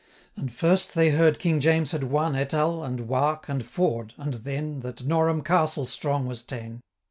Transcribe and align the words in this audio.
And, 0.35 0.51
first, 0.51 0.95
they 0.95 1.11
heard 1.11 1.37
King 1.37 1.59
James 1.59 1.91
had 1.91 2.05
won 2.05 2.33
1000 2.33 2.47
Etall, 2.47 2.83
and 2.83 3.07
Wark, 3.07 3.47
and 3.47 3.63
Ford; 3.63 4.15
and 4.17 4.33
then, 4.33 4.79
That 4.79 5.05
Norham 5.05 5.43
Castle 5.43 5.85
strong 5.85 6.25
was 6.25 6.41
ta'en. 6.41 6.81